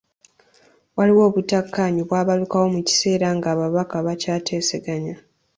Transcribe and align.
Waliwo 0.97 1.21
obutakkaanya 1.29 1.99
obwabalukawo 2.05 2.65
mu 2.75 2.81
kiseera 2.87 3.27
nga 3.37 3.47
ababaka 3.53 3.95
bakyateeseganya. 4.05 5.15